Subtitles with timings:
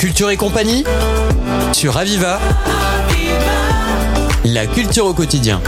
[0.00, 0.82] Culture et compagnie
[1.74, 2.38] sur Aviva.
[4.46, 5.60] La culture au quotidien.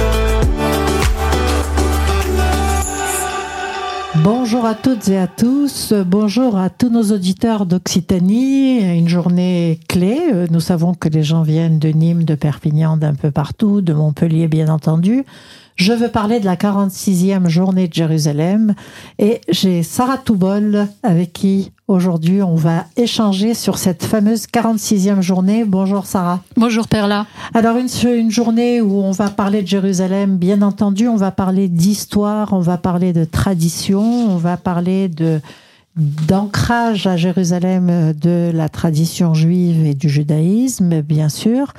[4.24, 8.78] Bonjour à toutes et à tous, bonjour à tous nos auditeurs d'Occitanie.
[8.78, 10.18] Une journée clé.
[10.50, 14.48] Nous savons que les gens viennent de Nîmes, de Perpignan, d'un peu partout, de Montpellier
[14.48, 15.26] bien entendu.
[15.76, 18.74] Je veux parler de la 46e journée de Jérusalem
[19.18, 25.64] et j'ai Sarah Toubol avec qui aujourd'hui on va échanger sur cette fameuse 46e journée.
[25.64, 26.40] Bonjour Sarah.
[26.56, 27.26] Bonjour Perla.
[27.54, 31.68] Alors une, une journée où on va parler de Jérusalem, bien entendu, on va parler
[31.68, 35.40] d'histoire, on va parler de tradition, on va parler de
[35.96, 41.74] d'ancrage à Jérusalem de la tradition juive et du judaïsme, bien sûr.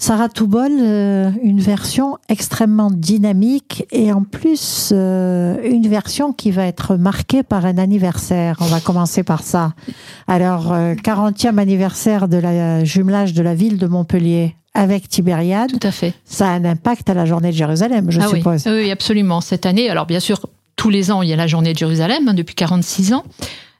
[0.00, 6.64] Sarah Toubol, euh, une version extrêmement dynamique et en plus euh, une version qui va
[6.64, 8.56] être marquée par un anniversaire.
[8.60, 9.74] On va commencer par ça.
[10.26, 15.70] Alors, 40e euh, anniversaire de la jumelage de la ville de Montpellier avec Tibériade.
[15.70, 16.14] Tout à fait.
[16.24, 18.62] Ça a un impact à la journée de Jérusalem, je ah suppose.
[18.64, 18.72] Oui.
[18.84, 19.42] oui, absolument.
[19.42, 20.40] Cette année, alors bien sûr,
[20.76, 23.24] tous les ans, il y a la journée de Jérusalem, hein, depuis 46 ans.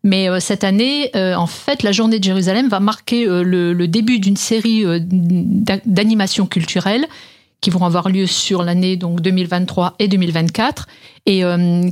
[0.03, 3.89] Mais euh, cette année, euh, en fait, la journée de Jérusalem va marquer euh, le,
[3.89, 7.07] début d'une série d'animations culturelles
[7.61, 10.87] qui vont avoir lieu sur l'année donc 2023 et 2024
[11.27, 11.43] et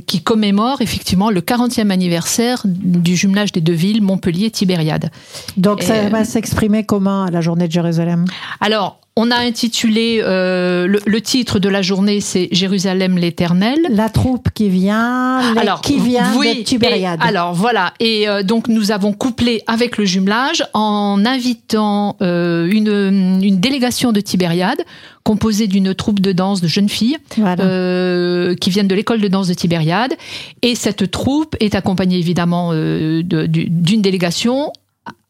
[0.07, 5.11] qui commémorent effectivement le 40e anniversaire du jumelage des deux villes Montpellier-Tibériade.
[5.57, 8.25] Donc ça va s'exprimer comment la journée de Jérusalem?
[8.61, 13.77] Alors on a intitulé euh, le, titre de la journée, c'est Jérusalem l'Éternel.
[13.89, 17.19] La troupe qui vient, alors, qui vient de Tibériade.
[17.21, 23.41] alors voilà, et euh, donc nous avons couplé avec le jumelage en invitant euh, une,
[23.43, 24.81] une, délégation de Tibériade
[25.23, 29.53] composée d'une troupe de danse de jeunes filles qui viennent de l'école de danse de
[29.53, 30.13] Tibériade.
[30.61, 34.71] Et cette troupe est accompagnée évidemment d'une délégation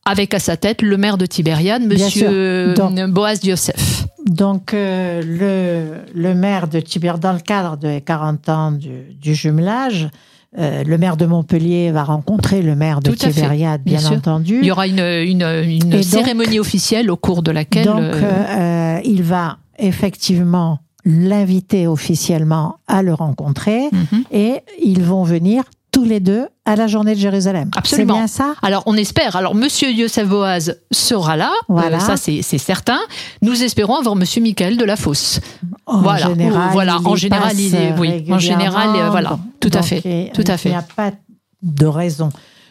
[0.09, 2.73] avec à sa tête le maire de Tibériade, Monsieur
[3.09, 4.05] Boaz Diosef.
[4.25, 10.09] Donc euh, le, le, maire de Tibériade, dans le cadre des 40 ans du, jumelage,
[10.57, 14.59] euh, le maire de Montpellier va rencontrer le maire de Tibériade, bien, entendu.
[14.61, 17.85] Il y aura une, une, une cérémonie officielle au cours de laquelle...
[17.85, 24.23] Donc, euh, il va effectivement l'inviter officiellement à le rencontrer mhm.
[24.31, 25.63] et ils vont venir
[25.99, 27.69] tous les deux à la journée de Jérusalem.
[27.75, 28.13] Absolument.
[28.13, 28.55] C'est bien ça?
[28.61, 29.35] Alors, on espère.
[29.35, 31.49] Alors, Monsieur Yosef Boaz sera là.
[31.49, 31.99] Euh, voilà.
[31.99, 32.99] ça, c'est certain.
[33.41, 35.41] Nous espérons avoir Monsieur Michael de la Fosse.
[35.85, 36.27] En voilà.
[36.27, 36.99] Général, voilà.
[37.03, 38.23] En général, il est, oui.
[38.31, 39.39] En général, euh, voilà.
[39.59, 40.31] Tout à fait.
[40.33, 40.69] Tout à fait.
[40.69, 41.11] Il n'y a pas
[41.61, 42.29] de raison.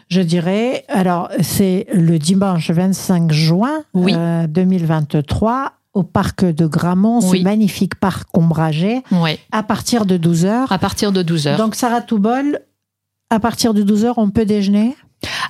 [0.09, 7.43] Je dirais, alors, c'est le dimanche 25 juin 2023 euh, au parc de Gramont, ce
[7.43, 9.39] magnifique parc ombragé, oui.
[9.53, 10.67] à partir de 12h.
[10.71, 11.57] À partir de 12h.
[11.57, 12.61] Donc, Sarah Toubol,
[13.31, 14.97] à partir de 12h, on peut déjeuner?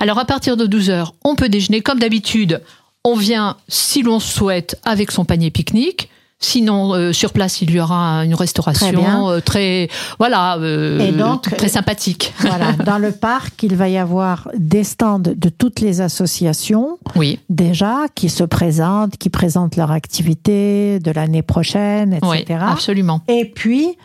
[0.01, 2.63] Alors à partir de 12h, on peut déjeuner comme d'habitude.
[3.05, 6.11] On vient, si l'on souhaite, avec son panier pique-nique.
[6.41, 9.89] Sinon, euh, sur place, il y aura une restauration euh, très,
[10.21, 12.33] voilà, euh, très sympathique.
[12.41, 17.41] Voilà, dans le parc, il va y avoir des stands de toutes les associations, oui.
[17.49, 22.45] déjà, qui se présentent, qui présentent leur activité de l'année prochaine, etc.
[22.49, 23.21] Oui, absolument.
[23.27, 23.97] Et puis,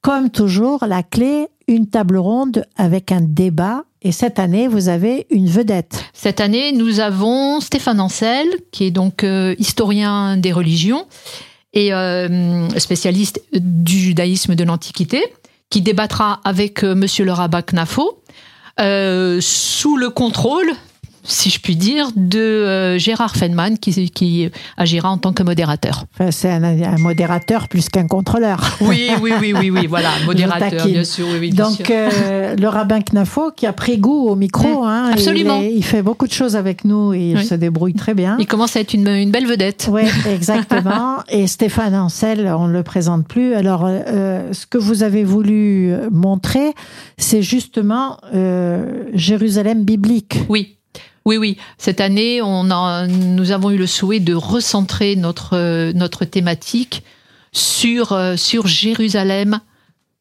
[0.00, 3.84] comme toujours, la clé, une table ronde avec un débat.
[4.02, 6.04] Et cette année, vous avez une vedette.
[6.12, 11.06] Cette année, nous avons Stéphane Ancel, qui est donc euh, historien des religions
[11.74, 15.22] et euh, spécialiste du judaïsme de l'Antiquité,
[15.68, 18.22] qui débattra avec euh, Monsieur le rabbin Knafo,
[18.78, 20.72] sous le contrôle
[21.28, 26.06] si je puis dire, de euh, Gérard Feynman qui, qui, agira en tant que modérateur.
[26.30, 28.78] c'est un, modérateur plus qu'un contrôleur.
[28.80, 31.26] Oui, oui, oui, oui, oui, voilà, modérateur, bien sûr.
[31.38, 34.84] Oui, Donc, euh, le rabbin Knafo qui a pris goût au micro.
[34.84, 35.60] Hein, absolument.
[35.60, 38.36] Il, fait beaucoup de choses avec nous et il se débrouille très bien.
[38.40, 39.88] Il commence à être une, une belle vedette.
[39.92, 41.18] Oui, exactement.
[41.28, 43.54] et Stéphane Ancel, on ne le présente plus.
[43.54, 46.72] Alors, euh, ce que vous avez voulu montrer,
[47.18, 48.18] c'est justement
[49.12, 50.40] Jérusalem biblique.
[50.48, 50.77] Oui.
[51.28, 51.58] Oui, oui.
[51.76, 52.64] Cette année, on
[53.06, 57.04] nous avons eu le souhait de recentrer notre, notre thématique
[57.52, 59.60] sur, euh, sur Jérusalem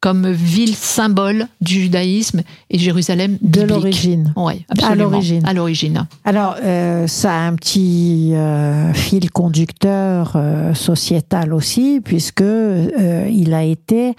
[0.02, 4.34] comme ville symbole du judaïsme et Jérusalem de l'origine.
[4.36, 5.48] Oui, À l'origine.
[5.48, 6.06] À l'origine.
[6.26, 10.38] Alors, euh, ça a un petit euh, fil conducteur
[10.74, 12.44] sociétal aussi, puisque
[13.32, 14.14] il a été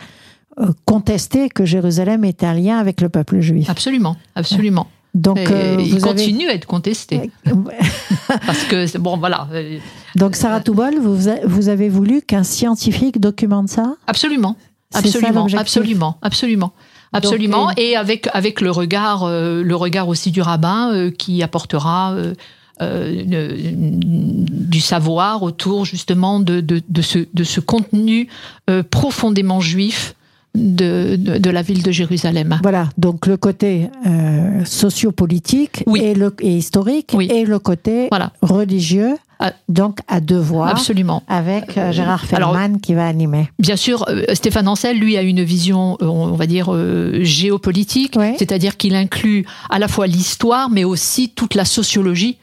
[0.86, 3.68] contesté que Jérusalem est un lien avec le peuple juif.
[3.68, 4.86] Absolument, absolument.
[5.18, 7.30] Donc, euh, il continue à être contesté.
[8.46, 9.48] Parce que, bon, voilà.
[10.14, 13.96] Donc, Sarah Toubol, vous, vous avez voulu qu'un scientifique documente ça?
[14.06, 14.56] Absolument.
[14.94, 16.72] Absolument, absolument, absolument.
[17.12, 22.14] Absolument, et avec avec le regard, euh, le regard aussi du rabbin euh, qui apportera
[22.80, 23.24] euh,
[23.58, 28.28] du savoir autour justement de, de, de, ce, de ce contenu
[28.70, 30.14] euh, profondément juif
[30.54, 32.58] de, de, la ville de Jérusalem.
[32.62, 38.32] Voilà, donc le côté euh, sociopolitique et, le, et historique et le côté voilà.
[38.42, 39.16] religieux.
[39.40, 39.52] Ah.
[39.68, 43.48] Donc à deux voix, absolument, avec euh, Gérard Feldman qui va animer.
[43.60, 46.74] Bien sûr, euh, Stéphane Ancel, lui, a une vision, on va dire
[47.22, 52.36] géopolitique, c'est-à-dire qu'il inclut à la fois l'histoire, mais aussi toute la sociologie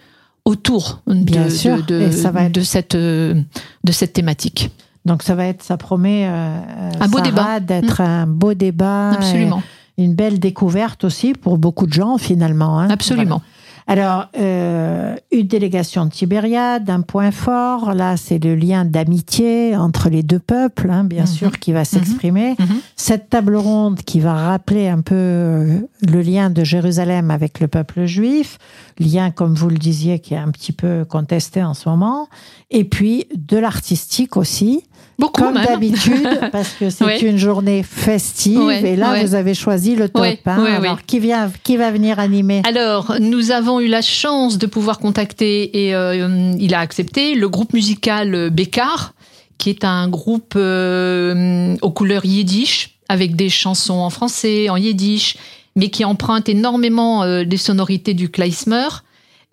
[0.46, 4.70] autour de, de, de, de, cette, de cette thématique.
[5.06, 6.60] Donc ça va être, ça promet euh,
[7.00, 8.06] un beau débat d'être mmh.
[8.06, 9.62] un beau débat, absolument,
[9.98, 12.80] une belle découverte aussi pour beaucoup de gens finalement.
[12.80, 12.90] Hein.
[12.90, 13.42] Absolument.
[13.88, 20.10] Alors, euh, une délégation de Tibériade, un point fort, là, c'est le lien d'amitié entre
[20.10, 21.28] les deux peuples, hein, bien mmh.
[21.28, 21.86] sûr, qui va mmh.
[21.86, 22.56] s'exprimer.
[22.96, 27.68] Cette table ronde qui va rappeler un peu euh, le lien de Jérusalem avec le
[27.68, 28.58] peuple juif,
[28.98, 32.28] lien, comme vous le disiez, qui est un petit peu contesté en ce moment,
[32.72, 34.84] et puis de l'artistique aussi.
[35.18, 38.70] Beaucoup Comme d'habitude, parce que c'est une journée festive.
[38.70, 40.26] et là, vous avez choisi le top.
[40.46, 40.66] Hein.
[40.66, 42.62] Alors, qui, vient, qui va venir animer?
[42.68, 47.48] Alors, nous avons eu la chance de pouvoir contacter, et euh, il a accepté, le
[47.48, 49.14] groupe musical Bécard,
[49.58, 55.38] qui est un groupe euh, aux couleurs yiddish, avec des chansons en français, en yiddish,
[55.76, 58.88] mais qui emprunte énormément euh, des sonorités du klezmer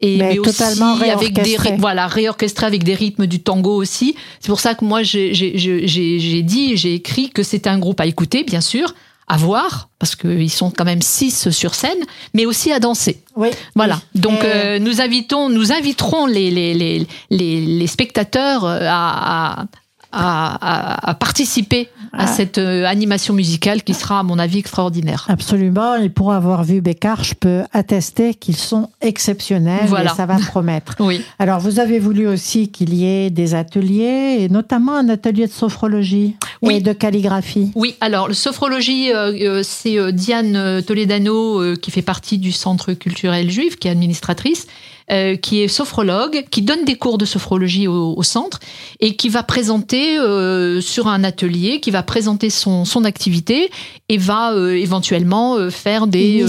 [0.02, 0.62] et mais, aussi
[1.10, 4.16] avec des voilà réorchestré avec des rythmes du tango aussi.
[4.40, 8.42] C'est pour ça que moi j'ai dit j'ai écrit que c'était un groupe à écouter
[8.42, 8.94] bien sûr,
[9.28, 12.00] à voir parce qu'ils sont quand même six sur scène,
[12.34, 13.22] mais aussi à danser.
[13.36, 13.48] Oui.
[13.76, 14.00] Voilà.
[14.16, 19.66] Donc euh, nous invitons nous inviterons les les les les, spectateurs euh, à,
[20.10, 22.26] à, à, participer à ah.
[22.26, 25.24] cette euh, animation musicale qui sera, à mon avis, extraordinaire.
[25.28, 25.96] Absolument.
[25.96, 30.12] Et pour avoir vu Bécard, je peux attester qu'ils sont exceptionnels voilà.
[30.12, 30.96] et ça va promettre.
[31.00, 31.22] oui.
[31.38, 35.52] Alors, vous avez voulu aussi qu'il y ait des ateliers, et notamment un atelier de
[35.52, 36.76] sophrologie oui.
[36.76, 37.72] et de calligraphie.
[37.74, 43.50] Oui, alors, le sophrologie, euh, euh, c'est Diane Toledano qui fait partie du Centre culturel
[43.50, 44.66] juif, qui est administratrice.
[45.10, 48.60] Euh, qui est sophrologue, qui donne des cours de sophrologie au, centre
[49.00, 53.68] et qui va présenter euh, sur un atelier, qui va présenter son, son activité
[54.08, 56.44] et va euh, éventuellement faire des...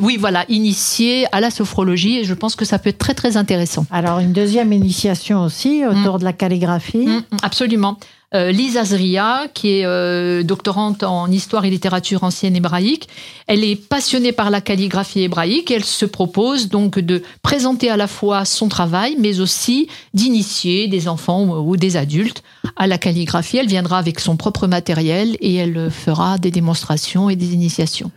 [0.00, 3.36] oui, voilà, initier à la sophrologie et je pense que ça peut être très très
[3.36, 3.84] intéressant.
[3.90, 6.18] Alors une deuxième initiation aussi autour mm.
[6.20, 7.06] de la calligraphie.
[7.06, 7.98] Mm, absolument.
[8.34, 13.08] Euh, Lisa Zria, qui est euh, doctorante en histoire et littérature ancienne hébraïque.
[13.46, 15.70] Elle est passionnée par la calligraphie hébraïque.
[15.70, 21.08] elle se propose donc de présenter à la fois son travail, mais aussi d'initier des
[21.08, 22.42] enfants ou des adultes
[22.76, 23.58] à la calligraphie.
[23.58, 28.10] Elle viendra avec son propre matériel et elle fera des démonstrations et des initiations.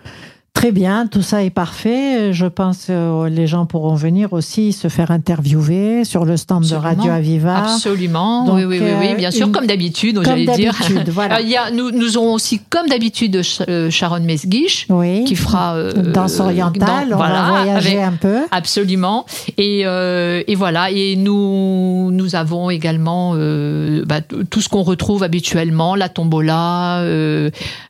[0.58, 2.34] Très bien, tout ça est parfait.
[2.34, 6.68] Je pense que euh, les gens pourront venir aussi se faire interviewer sur le stand
[6.68, 7.76] de Radio Aviva.
[7.76, 10.74] Absolument, oui, oui, oui, bien sûr, comme d'habitude, j'allais dire.
[11.10, 11.42] Voilà.
[11.42, 13.40] Il y a, nous, nous aurons aussi, comme d'habitude,
[13.70, 14.88] euh, Sharon Mesguich,
[15.28, 15.76] qui fera...
[15.76, 18.40] Euh, danse orientale, on va voyager un peu.
[18.50, 19.28] Absolument.
[19.60, 23.36] Et, et, voilà, et nous, nous avons également
[24.08, 27.04] bah, tout ce qu'on retrouve habituellement, la tombola,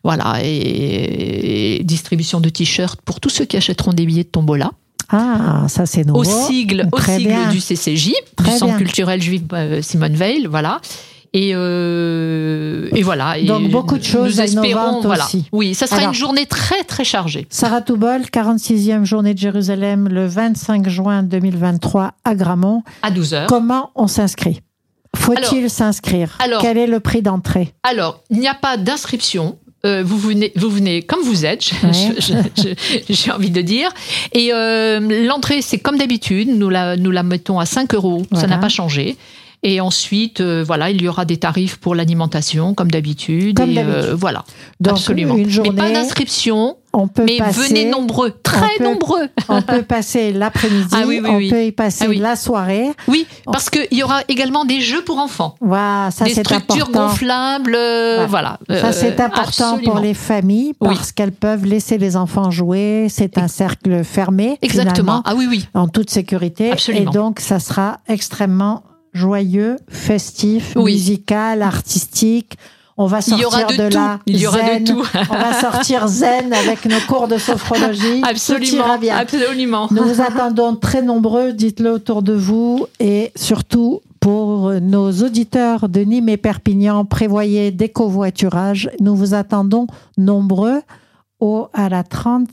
[0.04, 4.72] voilà, et, et distribution de t-shirt pour tous ceux qui achèteront des billets de tombola.
[5.10, 6.22] Ah, ça c'est nouveau.
[6.22, 8.12] Au sigle, au sigle du CCJ,
[8.44, 10.82] du Centre culturel juif euh, Simone Veil, voilà.
[11.34, 13.42] Et, euh, et, voilà.
[13.42, 15.26] Donc beaucoup de choses nous espérons, voilà.
[15.26, 15.48] aussi.
[15.52, 17.48] Oui, ça sera une journée très très chargée.
[17.50, 22.84] Sarah Toubol, 46e journée de Jérusalem, le 25 juin 2023 à Gramont.
[23.02, 23.46] À 12h.
[23.48, 24.62] Comment on s'inscrit?
[25.16, 26.38] Faut-il s'inscrire?
[26.62, 27.74] Quel est le prix d'entrée?
[27.84, 29.58] Alors, il n'y a pas d'inscription.
[29.88, 31.72] Euh, vous, venez, vous venez comme vous êtes,
[33.10, 33.90] j'ai envie de dire.
[34.34, 38.48] Et euh, l'entrée, c'est comme d'habitude, nous la, nous la mettons à 5 euros, ça
[38.48, 39.16] n'a pas changé.
[39.64, 43.58] Et ensuite, euh, voilà, il y aura des tarifs pour l'alimentation, comme d'habitude.
[43.58, 43.74] Comme
[44.14, 44.46] voilà,
[44.86, 45.36] absolument.
[45.36, 46.78] Une journée, Mais pas d'inscription.
[47.00, 49.30] On peut mais venez nombreux, très nombreux.
[49.50, 52.90] On peut passer l'après-midi, ah on peut y passer ah la soirée.
[53.08, 55.54] Oui, parce qu'il y aura également des jeux pour enfants.
[55.62, 58.58] Voilà, ça des structures gonflables, euh, voilà.
[58.68, 63.06] Ça c'est euh, important pour les familles parce qu'elles peuvent laisser les enfants jouer.
[63.10, 64.58] C'est un cercle fermé.
[64.64, 65.22] Exactement.
[65.24, 65.68] Ah oui, oui.
[65.76, 66.72] En toute sécurité.
[66.72, 67.12] Absolument.
[67.12, 68.82] Et donc ça sera extrêmement
[69.14, 72.58] joyeux, festif, musical, artistique.
[73.00, 74.84] On va sortir de, là Il y aura zen.
[74.84, 75.06] de tout.
[75.30, 78.22] On va sortir zen avec nos cours de sophrologie.
[78.24, 78.98] Absolument.
[78.98, 79.18] bien.
[79.18, 79.88] Absolument.
[79.92, 81.54] Nous vous attendons très nombreux.
[81.54, 87.90] Dites-le autour de vous et surtout pour nos auditeurs de Nîmes et Perpignan, prévoyez des
[87.90, 88.90] covoiturages.
[89.00, 89.86] Nous vous attendons
[90.18, 90.82] nombreux
[91.40, 92.50] au, à la 30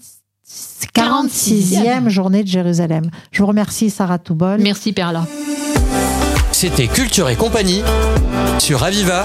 [0.95, 3.11] 46e journée de Jérusalem.
[3.33, 4.61] Je vous remercie, Sarah Toubol.
[4.61, 5.27] Merci, Perla.
[6.53, 7.83] C'était Culture et compagnie
[8.59, 9.25] sur Aviva.